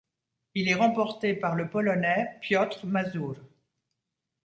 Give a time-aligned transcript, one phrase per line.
[0.55, 3.35] Il est remporté par le Polonais Piotr Mazur.